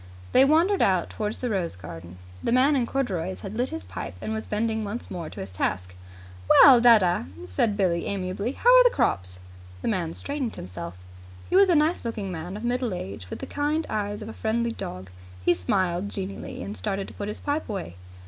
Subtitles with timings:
[0.31, 2.17] They wandered out towards the rose garden.
[2.43, 5.51] The man in corduroys had lit his pipe and was bending once more to his
[5.51, 5.93] task.
[6.49, 9.39] "Well, dadda," said Billie amiably, "how are the crops?"
[9.83, 10.97] The man straightened himself.
[11.51, 14.33] He was a nice looking man of middle age, with the kind eyes of a
[14.33, 15.11] friendly dog.
[15.45, 17.95] He smiled genially, and started to put his pipe away.